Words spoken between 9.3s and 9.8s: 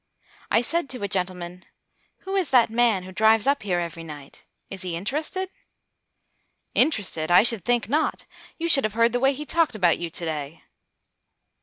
he talked